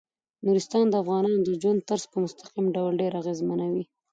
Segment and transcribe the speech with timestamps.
[0.45, 3.83] نورستان د افغانانو د ژوند طرز په مستقیم ډول ډیر اغېزمنوي.